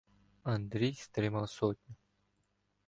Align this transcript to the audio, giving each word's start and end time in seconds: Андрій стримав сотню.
Андрій 0.43 0.93
стримав 0.95 1.49
сотню. 1.49 1.95